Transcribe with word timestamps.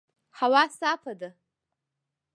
هوا 0.39 0.63
صافه 0.79 1.13
ده 1.19 1.29